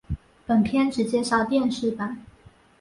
[0.47, 2.25] 本篇只介绍电视版。